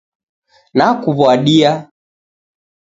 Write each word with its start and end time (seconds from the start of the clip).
Nakuwadia 0.77 1.71